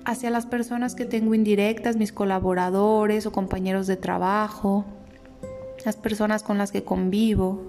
hacia 0.07 0.31
las 0.31 0.47
personas 0.47 0.95
que 0.95 1.05
tengo 1.05 1.35
indirectas, 1.35 1.97
mis 1.97 2.13
colaboradores 2.13 3.27
o 3.27 3.33
compañeros 3.33 3.87
de 3.87 3.99
trabajo, 3.99 4.87
las 5.85 5.97
personas 5.97 6.43
con 6.43 6.57
las 6.57 6.73
que 6.73 6.83
convivo, 6.83 7.67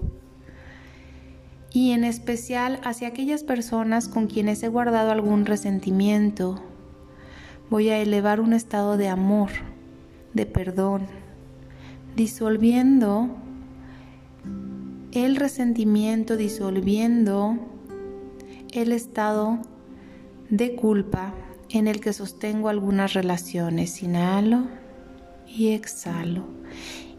y 1.70 1.90
en 1.90 2.04
especial 2.04 2.80
hacia 2.82 3.08
aquellas 3.08 3.42
personas 3.42 4.08
con 4.08 4.26
quienes 4.26 4.62
he 4.62 4.68
guardado 4.68 5.10
algún 5.10 5.44
resentimiento, 5.44 6.62
voy 7.70 7.88
a 7.88 7.98
elevar 7.98 8.40
un 8.40 8.52
estado 8.52 8.96
de 8.96 9.08
amor, 9.08 9.50
de 10.32 10.46
perdón, 10.46 11.06
disolviendo 12.16 13.30
el 15.12 15.36
resentimiento, 15.36 16.36
disolviendo 16.36 17.56
el 18.72 18.92
estado 18.92 19.60
de 20.50 20.74
culpa 20.74 21.34
en 21.70 21.88
el 21.88 22.00
que 22.00 22.12
sostengo 22.12 22.68
algunas 22.68 23.14
relaciones. 23.14 24.02
Inhalo 24.02 24.64
y 25.46 25.68
exhalo. 25.68 26.44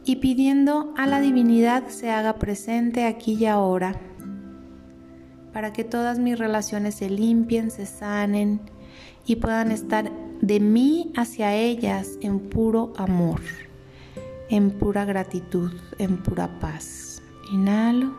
Y 0.03 0.17
pidiendo 0.17 0.93
a 0.97 1.07
la 1.07 1.19
divinidad 1.19 1.87
se 1.87 2.11
haga 2.11 2.35
presente 2.35 3.05
aquí 3.05 3.33
y 3.33 3.45
ahora, 3.45 3.99
para 5.51 5.73
que 5.73 5.83
todas 5.83 6.19
mis 6.19 6.37
relaciones 6.37 6.95
se 6.95 7.09
limpien, 7.09 7.71
se 7.71 7.85
sanen 7.85 8.59
y 9.25 9.37
puedan 9.37 9.71
estar 9.71 10.11
de 10.41 10.59
mí 10.59 11.11
hacia 11.15 11.55
ellas 11.55 12.17
en 12.21 12.39
puro 12.39 12.93
amor, 12.97 13.41
en 14.49 14.71
pura 14.71 15.05
gratitud, 15.05 15.71
en 15.97 16.17
pura 16.17 16.59
paz. 16.59 17.21
Inhalo 17.51 18.13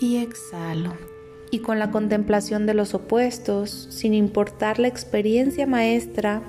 y 0.00 0.16
exhalo. 0.16 0.92
Y 1.50 1.60
con 1.60 1.78
la 1.78 1.90
contemplación 1.90 2.66
de 2.66 2.74
los 2.74 2.94
opuestos, 2.94 3.88
sin 3.90 4.14
importar 4.14 4.78
la 4.78 4.88
experiencia 4.88 5.66
maestra 5.66 6.42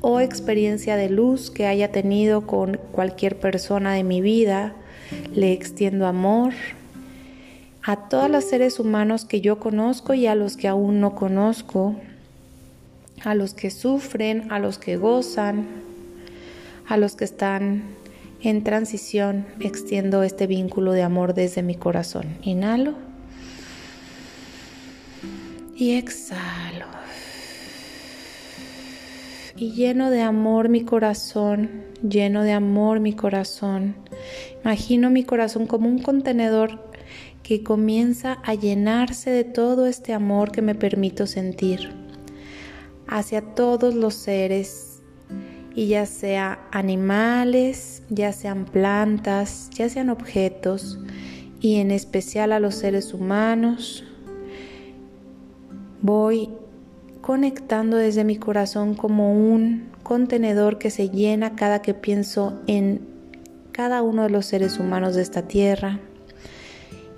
o 0.00 0.20
experiencia 0.20 0.96
de 0.96 1.10
luz 1.10 1.50
que 1.50 1.66
haya 1.66 1.90
tenido 1.90 2.46
con 2.46 2.78
cualquier 2.92 3.40
persona 3.40 3.94
de 3.94 4.04
mi 4.04 4.20
vida, 4.20 4.74
le 5.34 5.52
extiendo 5.52 6.06
amor 6.06 6.52
a 7.82 8.08
todos 8.08 8.30
los 8.30 8.44
seres 8.44 8.78
humanos 8.78 9.24
que 9.24 9.40
yo 9.40 9.58
conozco 9.58 10.14
y 10.14 10.26
a 10.26 10.34
los 10.34 10.56
que 10.56 10.68
aún 10.68 11.00
no 11.00 11.14
conozco, 11.14 11.96
a 13.24 13.34
los 13.34 13.54
que 13.54 13.70
sufren, 13.70 14.50
a 14.50 14.58
los 14.58 14.78
que 14.78 14.96
gozan, 14.96 15.66
a 16.86 16.96
los 16.96 17.16
que 17.16 17.24
están 17.24 17.82
en 18.42 18.62
transición, 18.62 19.46
extiendo 19.60 20.22
este 20.22 20.46
vínculo 20.46 20.92
de 20.92 21.02
amor 21.02 21.34
desde 21.34 21.62
mi 21.62 21.74
corazón. 21.74 22.38
Inhalo 22.42 22.94
y 25.76 25.96
exhalo. 25.96 26.86
Y 29.56 29.72
lleno 29.72 30.10
de 30.10 30.22
amor 30.22 30.68
mi 30.68 30.82
corazón, 30.84 31.82
lleno 32.08 32.44
de 32.44 32.52
amor 32.52 33.00
mi 33.00 33.12
corazón. 33.12 33.96
Imagino 34.64 35.10
mi 35.10 35.24
corazón 35.24 35.66
como 35.66 35.88
un 35.88 35.98
contenedor 35.98 36.88
que 37.42 37.64
comienza 37.64 38.38
a 38.44 38.54
llenarse 38.54 39.30
de 39.30 39.42
todo 39.42 39.86
este 39.86 40.12
amor 40.12 40.52
que 40.52 40.62
me 40.62 40.76
permito 40.76 41.26
sentir 41.26 42.07
hacia 43.08 43.42
todos 43.42 43.94
los 43.94 44.14
seres, 44.14 45.02
y 45.74 45.88
ya 45.88 46.06
sea 46.06 46.60
animales, 46.70 48.02
ya 48.08 48.32
sean 48.32 48.64
plantas, 48.64 49.70
ya 49.70 49.88
sean 49.88 50.10
objetos, 50.10 50.98
y 51.60 51.76
en 51.76 51.90
especial 51.90 52.52
a 52.52 52.60
los 52.60 52.74
seres 52.74 53.14
humanos, 53.14 54.04
voy 56.02 56.50
conectando 57.20 57.96
desde 57.96 58.24
mi 58.24 58.36
corazón 58.36 58.94
como 58.94 59.32
un 59.32 59.90
contenedor 60.02 60.78
que 60.78 60.90
se 60.90 61.10
llena 61.10 61.56
cada 61.56 61.82
que 61.82 61.94
pienso 61.94 62.60
en 62.66 63.06
cada 63.72 64.02
uno 64.02 64.22
de 64.22 64.30
los 64.30 64.46
seres 64.46 64.78
humanos 64.78 65.14
de 65.14 65.22
esta 65.22 65.42
tierra 65.42 66.00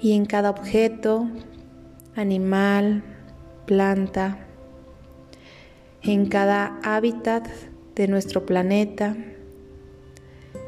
y 0.01 0.13
en 0.13 0.27
cada 0.27 0.51
objeto, 0.51 1.29
animal, 2.17 3.03
planta, 3.67 4.39
en 6.03 6.27
cada 6.27 6.79
hábitat 6.83 7.49
de 7.95 8.09
nuestro 8.09 8.47
planeta 8.47 9.17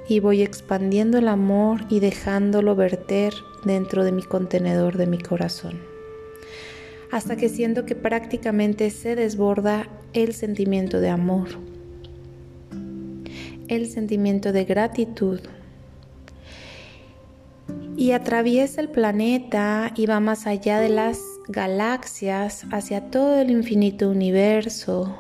y 0.09 0.21
voy 0.21 0.43
expandiendo 0.43 1.19
el 1.19 1.29
amor 1.29 1.83
y 1.89 2.01
dejándolo 2.01 2.75
verter 2.77 3.33
dentro 3.65 4.05
de 4.05 4.13
mi 4.13 4.23
contenedor 4.23 4.97
de 4.97 5.07
mi 5.07 5.19
corazón. 5.19 5.81
Hasta 7.11 7.37
que 7.37 7.49
siento 7.49 7.87
que 7.87 7.95
prácticamente 7.95 8.91
se 8.91 9.17
desborda 9.17 9.89
el 10.13 10.35
sentimiento 10.35 11.01
de 11.01 11.11
amor, 11.11 11.49
el 13.69 13.89
sentimiento 13.89 14.53
de 14.53 14.65
gratitud 14.65 15.41
y 17.97 18.13
atraviesa 18.13 18.81
el 18.81 18.89
planeta 18.89 19.93
y 19.95 20.07
va 20.07 20.21
más 20.21 20.47
allá 20.47 20.81
de 20.81 20.89
las 20.89 21.19
galaxias 21.49 22.65
hacia 22.71 23.11
todo 23.11 23.41
el 23.41 23.51
infinito 23.51 24.09
universo, 24.09 25.17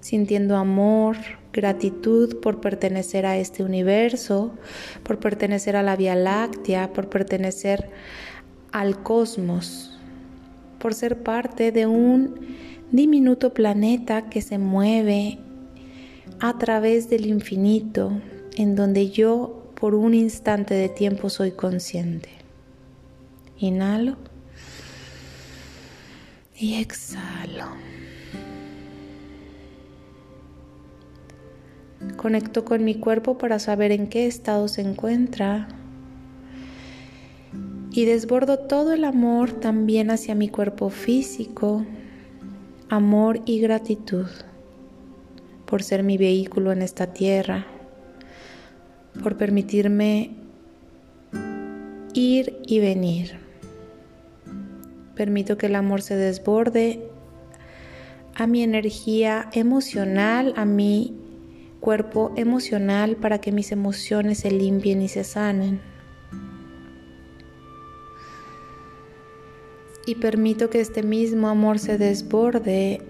sintiendo 0.00 0.56
amor, 0.56 1.16
gratitud 1.52 2.40
por 2.40 2.60
pertenecer 2.60 3.26
a 3.26 3.36
este 3.38 3.64
universo, 3.64 4.52
por 5.02 5.18
pertenecer 5.18 5.76
a 5.76 5.82
la 5.82 5.96
Vía 5.96 6.14
Láctea, 6.14 6.92
por 6.92 7.08
pertenecer 7.08 7.90
al 8.72 9.02
cosmos, 9.02 9.98
por 10.78 10.94
ser 10.94 11.22
parte 11.22 11.72
de 11.72 11.86
un 11.86 12.34
diminuto 12.92 13.52
planeta 13.54 14.28
que 14.28 14.42
se 14.42 14.58
mueve 14.58 15.38
a 16.40 16.58
través 16.58 17.08
del 17.08 17.26
infinito, 17.26 18.12
en 18.56 18.76
donde 18.76 19.10
yo 19.10 19.72
por 19.74 19.94
un 19.94 20.14
instante 20.14 20.74
de 20.74 20.88
tiempo 20.88 21.30
soy 21.30 21.52
consciente. 21.52 22.28
Inhalo 23.58 24.16
y 26.58 26.74
exhalo. 26.74 27.66
Conecto 32.16 32.64
con 32.64 32.84
mi 32.84 32.94
cuerpo 32.96 33.38
para 33.38 33.58
saber 33.58 33.92
en 33.92 34.08
qué 34.08 34.26
estado 34.26 34.68
se 34.68 34.82
encuentra. 34.82 35.68
Y 37.92 38.04
desbordo 38.04 38.58
todo 38.58 38.92
el 38.92 39.04
amor 39.04 39.52
también 39.52 40.10
hacia 40.10 40.34
mi 40.34 40.48
cuerpo 40.48 40.90
físico, 40.90 41.84
amor 42.88 43.40
y 43.46 43.60
gratitud 43.60 44.26
por 45.64 45.82
ser 45.82 46.02
mi 46.02 46.18
vehículo 46.18 46.72
en 46.72 46.82
esta 46.82 47.12
tierra 47.12 47.66
por 49.22 49.36
permitirme 49.36 50.30
ir 52.14 52.60
y 52.66 52.80
venir. 52.80 53.45
Permito 55.16 55.56
que 55.56 55.66
el 55.66 55.74
amor 55.74 56.02
se 56.02 56.14
desborde 56.14 57.08
a 58.34 58.46
mi 58.46 58.62
energía 58.62 59.48
emocional, 59.52 60.52
a 60.56 60.66
mi 60.66 61.16
cuerpo 61.80 62.32
emocional 62.36 63.16
para 63.16 63.40
que 63.40 63.50
mis 63.50 63.72
emociones 63.72 64.38
se 64.38 64.50
limpien 64.50 65.00
y 65.00 65.08
se 65.08 65.24
sanen. 65.24 65.80
Y 70.06 70.16
permito 70.16 70.68
que 70.68 70.80
este 70.80 71.02
mismo 71.02 71.48
amor 71.48 71.78
se 71.78 71.96
desborde 71.96 73.00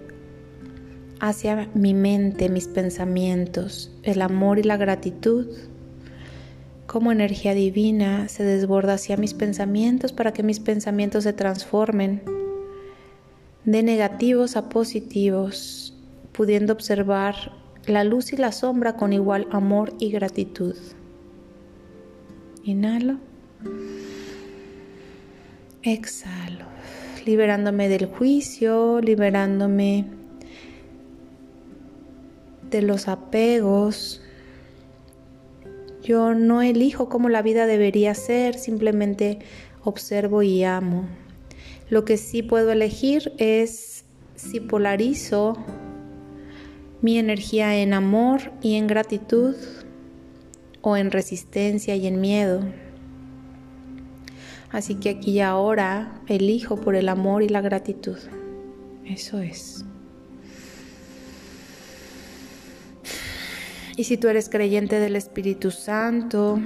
hacia 1.19 1.69
mi 1.73 1.93
mente, 1.93 2.49
mis 2.49 2.67
pensamientos, 2.67 3.91
el 4.03 4.21
amor 4.21 4.59
y 4.59 4.63
la 4.63 4.77
gratitud 4.77 5.47
como 6.87 7.11
energía 7.11 7.53
divina 7.53 8.29
se 8.29 8.43
desborda 8.43 8.93
hacia 8.93 9.17
mis 9.17 9.33
pensamientos 9.33 10.13
para 10.13 10.31
que 10.31 10.41
mis 10.41 10.61
pensamientos 10.61 11.25
se 11.25 11.33
transformen 11.33 12.21
de 13.65 13.83
negativos 13.83 14.55
a 14.55 14.69
positivos, 14.69 15.93
pudiendo 16.31 16.71
observar 16.71 17.51
la 17.85 18.05
luz 18.05 18.31
y 18.31 18.37
la 18.37 18.53
sombra 18.53 18.95
con 18.95 19.11
igual 19.11 19.47
amor 19.51 19.93
y 19.99 20.09
gratitud. 20.09 20.75
Inhalo. 22.63 23.17
Exhalo, 25.83 26.65
liberándome 27.25 27.89
del 27.89 28.05
juicio, 28.05 29.01
liberándome 29.01 30.05
de 32.69 32.81
los 32.81 33.07
apegos, 33.07 34.21
yo 36.07 36.33
no 36.33 36.61
elijo 36.61 37.09
cómo 37.09 37.27
la 37.27 37.41
vida 37.41 37.65
debería 37.65 38.15
ser, 38.15 38.55
simplemente 38.57 39.39
observo 39.83 40.41
y 40.41 40.63
amo. 40.63 41.05
Lo 41.89 42.05
que 42.05 42.15
sí 42.15 42.43
puedo 42.43 42.71
elegir 42.71 43.33
es 43.37 44.05
si 44.35 44.61
polarizo 44.61 45.57
mi 47.01 47.19
energía 47.19 47.75
en 47.75 47.93
amor 47.93 48.53
y 48.61 48.75
en 48.75 48.87
gratitud 48.87 49.53
o 50.81 50.95
en 50.95 51.11
resistencia 51.11 51.97
y 51.97 52.07
en 52.07 52.21
miedo. 52.21 52.61
Así 54.71 54.95
que 54.95 55.09
aquí 55.09 55.31
y 55.31 55.39
ahora 55.41 56.21
elijo 56.27 56.77
por 56.77 56.95
el 56.95 57.09
amor 57.09 57.43
y 57.43 57.49
la 57.49 57.59
gratitud. 57.59 58.17
Eso 59.03 59.39
es. 59.39 59.76
Y 63.97 64.05
si 64.05 64.15
tú 64.15 64.29
eres 64.29 64.47
creyente 64.47 64.99
del 64.99 65.17
Espíritu 65.17 65.71
Santo 65.71 66.59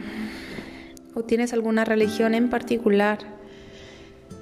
o 1.16 1.24
tienes 1.24 1.54
alguna 1.54 1.86
religión 1.86 2.36
en 2.36 2.50
particular, 2.50 3.18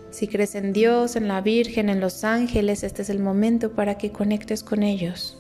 si 0.09 0.27
crees 0.27 0.55
en 0.55 0.73
Dios, 0.73 1.15
en 1.15 1.27
la 1.27 1.39
Virgen, 1.39 1.87
en 1.87 2.01
los 2.01 2.23
ángeles, 2.23 2.83
este 2.83 3.03
es 3.03 3.09
el 3.09 3.19
momento 3.19 3.71
para 3.71 3.97
que 3.97 4.11
conectes 4.11 4.63
con 4.63 4.83
ellos 4.83 5.37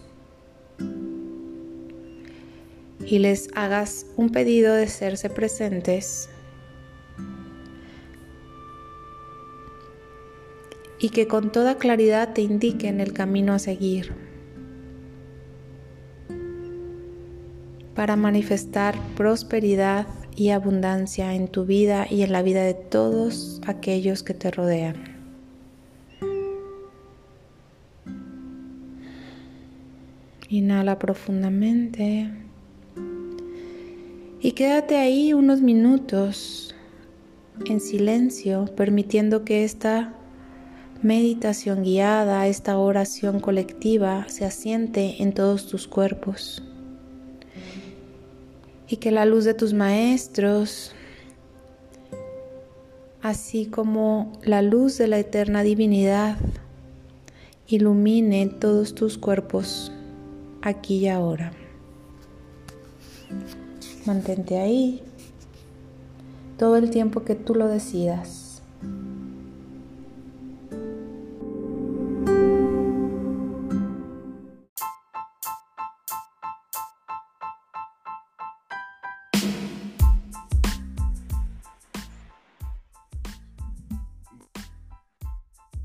y 3.09 3.17
les 3.17 3.49
hagas 3.55 4.05
un 4.15 4.29
pedido 4.29 4.75
de 4.75 4.87
serse 4.87 5.31
presentes 5.31 6.29
y 10.99 11.09
que 11.09 11.27
con 11.27 11.51
toda 11.51 11.79
claridad 11.79 12.33
te 12.33 12.41
indiquen 12.41 12.99
el 12.99 13.13
camino 13.13 13.53
a 13.53 13.59
seguir. 13.59 14.28
Para 17.99 18.15
manifestar 18.15 18.95
prosperidad 19.17 20.07
y 20.33 20.51
abundancia 20.51 21.35
en 21.35 21.49
tu 21.49 21.65
vida 21.65 22.07
y 22.09 22.21
en 22.21 22.31
la 22.31 22.41
vida 22.41 22.63
de 22.63 22.73
todos 22.73 23.59
aquellos 23.67 24.23
que 24.23 24.33
te 24.33 24.51
rodean. 24.51 24.95
Inhala 30.47 30.97
profundamente 30.97 32.31
y 34.39 34.53
quédate 34.53 34.95
ahí 34.95 35.33
unos 35.33 35.59
minutos 35.59 36.73
en 37.65 37.81
silencio, 37.81 38.63
permitiendo 38.77 39.43
que 39.43 39.65
esta 39.65 40.13
meditación 41.01 41.83
guiada, 41.83 42.47
esta 42.47 42.77
oración 42.77 43.41
colectiva 43.41 44.23
se 44.29 44.45
asiente 44.45 45.21
en 45.21 45.33
todos 45.33 45.67
tus 45.67 45.85
cuerpos 45.85 46.63
y 48.89 48.97
que 48.97 49.11
la 49.11 49.25
luz 49.25 49.45
de 49.45 49.53
tus 49.53 49.73
maestros, 49.73 50.93
así 53.21 53.67
como 53.67 54.33
la 54.43 54.61
luz 54.63 54.97
de 54.97 55.07
la 55.07 55.19
eterna 55.19 55.61
divinidad, 55.61 56.37
ilumine 57.67 58.47
todos 58.47 58.95
tus 58.95 59.19
cuerpos 59.19 59.91
aquí 60.63 60.97
y 60.97 61.07
ahora. 61.07 61.51
Mantente 64.05 64.57
ahí 64.57 65.03
todo 66.57 66.75
el 66.75 66.89
tiempo 66.89 67.23
que 67.23 67.35
tú 67.35 67.53
lo 67.53 67.67
decidas. 67.67 68.38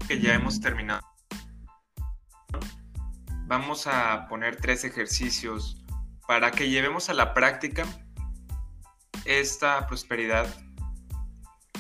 Que 0.07 0.21
ya 0.21 0.35
hemos 0.35 0.61
terminado. 0.61 1.03
Vamos 3.47 3.87
a 3.87 4.27
poner 4.29 4.57
tres 4.57 4.85
ejercicios 4.85 5.83
para 6.27 6.51
que 6.51 6.69
llevemos 6.69 7.09
a 7.09 7.15
la 7.15 7.35
práctica 7.35 7.85
esta 9.25 9.87
prosperidad 9.87 10.47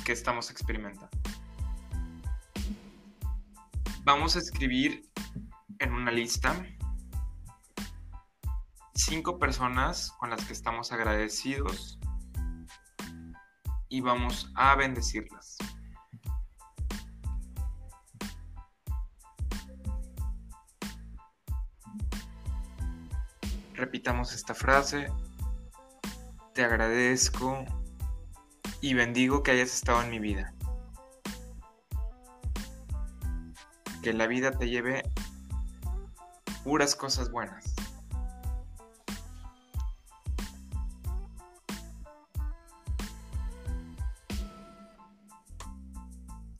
que 0.04 0.12
estamos 0.12 0.50
experimentando. 0.50 1.10
Vamos 4.04 4.36
a 4.36 4.38
escribir 4.38 5.08
en 5.78 5.92
una 5.92 6.10
lista 6.10 6.54
cinco 8.94 9.38
personas 9.38 10.12
con 10.18 10.30
las 10.30 10.44
que 10.44 10.52
estamos 10.52 10.92
agradecidos 10.92 11.98
y 13.88 14.00
vamos 14.00 14.50
a 14.54 14.74
bendecirlas. 14.76 15.43
Esta 24.06 24.54
frase. 24.54 25.10
Te 26.52 26.62
agradezco 26.62 27.64
y 28.82 28.92
bendigo 28.92 29.42
que 29.42 29.52
hayas 29.52 29.72
estado 29.72 30.02
en 30.02 30.10
mi 30.10 30.18
vida. 30.18 30.52
Que 34.02 34.12
la 34.12 34.26
vida 34.26 34.50
te 34.50 34.68
lleve 34.68 35.10
puras 36.64 36.94
cosas 36.94 37.30
buenas. 37.30 37.74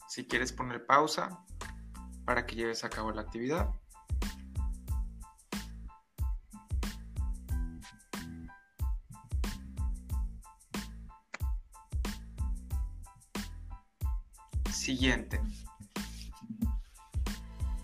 Si 0.08 0.26
quieres 0.26 0.50
poner 0.50 0.86
pausa 0.86 1.44
para 2.24 2.46
que 2.46 2.56
lleves 2.56 2.84
a 2.84 2.88
cabo 2.88 3.12
la 3.12 3.20
actividad. 3.20 3.68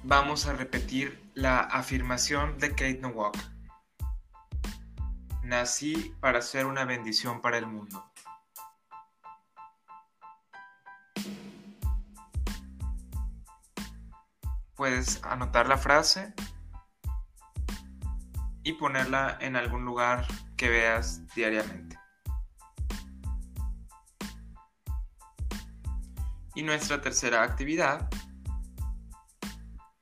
Vamos 0.05 0.47
a 0.47 0.55
repetir 0.55 1.23
la 1.35 1.61
afirmación 1.61 2.59
de 2.59 2.71
Kate 2.71 2.99
Nowak. 3.01 3.37
Nací 5.43 6.15
para 6.21 6.41
ser 6.41 6.65
una 6.65 6.87
bendición 6.87 7.43
para 7.43 7.59
el 7.59 7.67
mundo. 7.67 8.11
Puedes 14.75 15.23
anotar 15.23 15.69
la 15.69 15.77
frase 15.77 16.33
y 18.63 18.73
ponerla 18.73 19.37
en 19.43 19.57
algún 19.57 19.85
lugar 19.85 20.27
que 20.57 20.71
veas 20.71 21.27
diariamente. 21.35 22.00
Y 26.61 26.63
nuestra 26.63 27.01
tercera 27.01 27.43
actividad, 27.43 28.11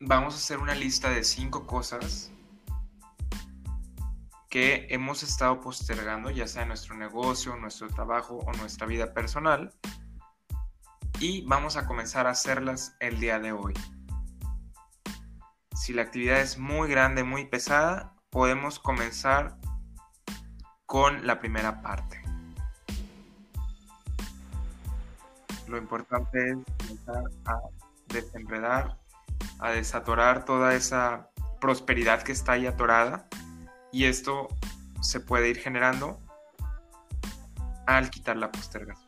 vamos 0.00 0.34
a 0.34 0.38
hacer 0.38 0.58
una 0.58 0.74
lista 0.74 1.08
de 1.08 1.22
cinco 1.22 1.68
cosas 1.68 2.32
que 4.50 4.88
hemos 4.90 5.22
estado 5.22 5.60
postergando, 5.60 6.30
ya 6.30 6.48
sea 6.48 6.64
nuestro 6.64 6.96
negocio, 6.96 7.54
nuestro 7.54 7.86
trabajo 7.86 8.38
o 8.38 8.52
nuestra 8.54 8.88
vida 8.88 9.14
personal. 9.14 9.72
Y 11.20 11.46
vamos 11.46 11.76
a 11.76 11.86
comenzar 11.86 12.26
a 12.26 12.30
hacerlas 12.30 12.96
el 12.98 13.20
día 13.20 13.38
de 13.38 13.52
hoy. 13.52 13.74
Si 15.76 15.92
la 15.92 16.02
actividad 16.02 16.40
es 16.40 16.58
muy 16.58 16.90
grande, 16.90 17.22
muy 17.22 17.44
pesada, 17.44 18.16
podemos 18.30 18.80
comenzar 18.80 19.60
con 20.86 21.24
la 21.24 21.38
primera 21.38 21.82
parte. 21.82 22.27
Lo 25.68 25.76
importante 25.76 26.38
es 26.50 26.56
comenzar 26.78 27.24
a 27.44 27.60
desenredar, 28.08 28.98
a 29.58 29.70
desatorar 29.72 30.46
toda 30.46 30.74
esa 30.74 31.28
prosperidad 31.60 32.22
que 32.22 32.32
está 32.32 32.52
ahí 32.52 32.66
atorada. 32.66 33.28
Y 33.92 34.04
esto 34.04 34.48
se 35.02 35.20
puede 35.20 35.50
ir 35.50 35.58
generando 35.58 36.18
al 37.86 38.08
quitar 38.08 38.38
la 38.38 38.50
postergación. 38.50 39.06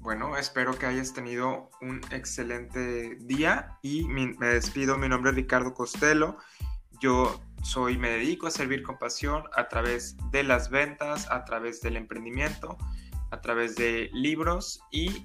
Bueno, 0.00 0.36
espero 0.36 0.78
que 0.78 0.84
hayas 0.84 1.14
tenido 1.14 1.70
un 1.80 2.02
excelente 2.10 3.16
día 3.20 3.78
y 3.80 4.04
me 4.04 4.48
despido. 4.48 4.98
Mi 4.98 5.08
nombre 5.08 5.30
es 5.30 5.36
Ricardo 5.36 5.72
Costello. 5.72 6.36
Yo 7.00 7.40
soy, 7.64 7.96
me 7.96 8.10
dedico 8.10 8.46
a 8.46 8.50
servir 8.50 8.82
con 8.82 8.98
pasión 8.98 9.44
a 9.56 9.68
través 9.68 10.16
de 10.30 10.44
las 10.44 10.70
ventas, 10.70 11.26
a 11.30 11.44
través 11.44 11.80
del 11.80 11.96
emprendimiento, 11.96 12.76
a 13.30 13.40
través 13.40 13.74
de 13.74 14.10
libros 14.12 14.80
y 14.92 15.24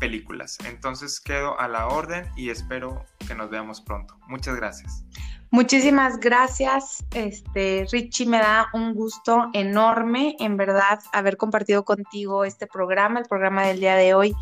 películas. 0.00 0.58
Entonces 0.66 1.20
quedo 1.20 1.58
a 1.58 1.68
la 1.68 1.86
orden 1.86 2.26
y 2.36 2.50
espero 2.50 3.06
que 3.26 3.34
nos 3.34 3.50
veamos 3.50 3.80
pronto. 3.80 4.18
Muchas 4.26 4.56
gracias. 4.56 5.04
Muchísimas 5.50 6.18
gracias, 6.18 7.04
este 7.14 7.86
Richie, 7.92 8.26
me 8.26 8.38
da 8.38 8.66
un 8.74 8.94
gusto 8.94 9.48
enorme, 9.54 10.34
en 10.40 10.56
verdad, 10.56 10.98
haber 11.12 11.36
compartido 11.36 11.84
contigo 11.84 12.44
este 12.44 12.66
programa, 12.66 13.20
el 13.20 13.26
programa 13.26 13.62
del 13.62 13.78
día 13.78 13.94
de 13.94 14.12
hoy 14.12 14.34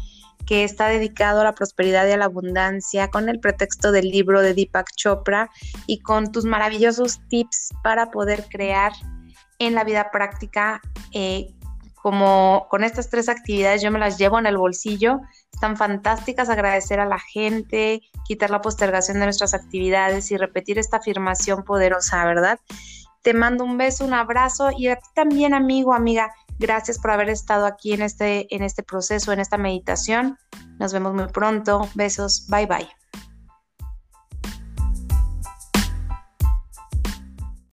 que 0.46 0.64
está 0.64 0.88
dedicado 0.88 1.40
a 1.40 1.44
la 1.44 1.54
prosperidad 1.54 2.06
y 2.06 2.12
a 2.12 2.16
la 2.16 2.26
abundancia 2.26 3.08
con 3.08 3.28
el 3.28 3.40
pretexto 3.40 3.92
del 3.92 4.10
libro 4.10 4.42
de 4.42 4.54
Deepak 4.54 4.90
Chopra 4.94 5.50
y 5.86 6.00
con 6.00 6.30
tus 6.32 6.44
maravillosos 6.44 7.20
tips 7.28 7.70
para 7.82 8.10
poder 8.10 8.44
crear 8.50 8.92
en 9.58 9.74
la 9.74 9.84
vida 9.84 10.10
práctica. 10.10 10.80
Eh, 11.12 11.54
como 11.94 12.66
con 12.68 12.84
estas 12.84 13.08
tres 13.08 13.30
actividades 13.30 13.80
yo 13.80 13.90
me 13.90 13.98
las 13.98 14.18
llevo 14.18 14.38
en 14.38 14.44
el 14.44 14.58
bolsillo, 14.58 15.20
están 15.50 15.78
fantásticas, 15.78 16.50
agradecer 16.50 17.00
a 17.00 17.06
la 17.06 17.18
gente, 17.18 18.02
quitar 18.26 18.50
la 18.50 18.60
postergación 18.60 19.20
de 19.20 19.24
nuestras 19.24 19.54
actividades 19.54 20.30
y 20.30 20.36
repetir 20.36 20.78
esta 20.78 20.98
afirmación 20.98 21.64
poderosa, 21.64 22.22
¿verdad? 22.26 22.60
Te 23.22 23.32
mando 23.32 23.64
un 23.64 23.78
beso, 23.78 24.04
un 24.04 24.12
abrazo 24.12 24.68
y 24.76 24.88
a 24.88 24.96
ti 24.96 25.08
también, 25.14 25.54
amigo, 25.54 25.94
amiga 25.94 26.30
Gracias 26.58 26.98
por 26.98 27.10
haber 27.10 27.28
estado 27.28 27.66
aquí 27.66 27.92
en 27.92 28.02
este, 28.02 28.54
en 28.54 28.62
este 28.62 28.82
proceso, 28.82 29.32
en 29.32 29.40
esta 29.40 29.58
meditación. 29.58 30.38
Nos 30.78 30.92
vemos 30.92 31.14
muy 31.14 31.26
pronto. 31.26 31.88
Besos. 31.94 32.46
Bye 32.48 32.66
bye. 32.66 32.88